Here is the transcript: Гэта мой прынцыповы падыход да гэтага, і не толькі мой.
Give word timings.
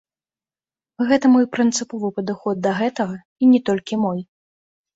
Гэта 1.11 1.25
мой 1.35 1.45
прынцыповы 1.59 2.11
падыход 2.17 2.55
да 2.65 2.71
гэтага, 2.81 3.23
і 3.41 3.53
не 3.53 3.63
толькі 3.71 4.03
мой. 4.09 4.19